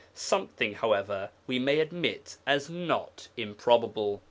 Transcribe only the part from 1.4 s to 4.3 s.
we may admit as not improbable.